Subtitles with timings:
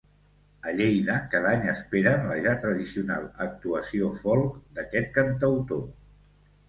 [0.69, 5.85] A Lleida cada any esperen la ja tradicional actuació folk d'aquest cantautor.